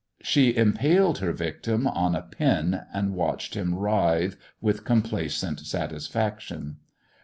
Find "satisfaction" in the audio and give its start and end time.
5.59-6.77